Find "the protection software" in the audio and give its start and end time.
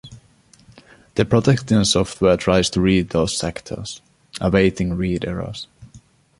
1.13-2.35